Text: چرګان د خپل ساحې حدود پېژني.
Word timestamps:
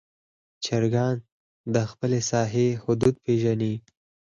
چرګان 0.63 1.15
د 1.73 1.75
خپل 1.91 2.11
ساحې 2.29 2.67
حدود 2.83 3.15
پېژني. 3.23 3.73